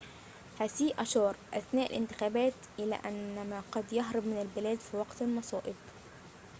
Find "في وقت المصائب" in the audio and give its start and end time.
4.79-5.75